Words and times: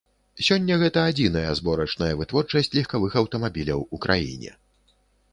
Сёння 0.45 0.75
гэта 0.83 0.99
адзіная 1.09 1.51
зборачная 1.59 2.09
вытворчасць 2.21 2.69
легкавых 2.77 3.17
аўтамабіляў 3.21 3.85
у 3.97 4.01
краіне. 4.07 4.51